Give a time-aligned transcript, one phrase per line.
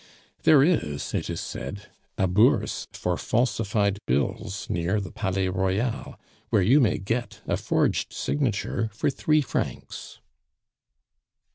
[0.45, 6.63] There is, it is said, a Bourse for falsified bills near the Palais Royal, where
[6.63, 10.19] you may get a forged signature for three francs.